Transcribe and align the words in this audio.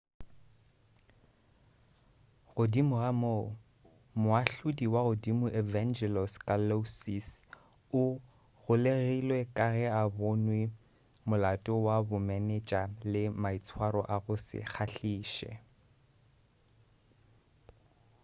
godimo 2.55 2.93
ga 3.03 3.11
moo 3.21 3.45
moahlodi 4.21 4.85
wa 4.93 5.01
godimo 5.07 5.45
evangelos 5.61 6.33
kalousis 6.45 7.27
o 8.01 8.03
golegilwe 8.63 9.39
ka 9.55 9.67
ge 9.75 9.87
a 10.01 10.03
bonwe 10.17 10.59
molato 11.27 11.73
wa 11.85 11.95
bomenetša 12.09 12.81
le 13.11 13.23
maitshwaro 13.41 14.01
a 14.15 14.17
go 14.23 14.35
se 14.45 14.59
kgahliše 14.67 15.51